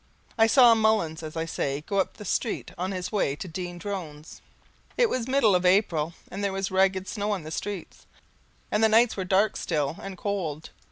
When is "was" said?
5.11-5.27, 6.51-6.71